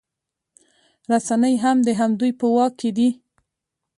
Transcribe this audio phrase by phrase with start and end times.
[1.11, 3.09] رسنۍ هم د همدوی په واک کې دي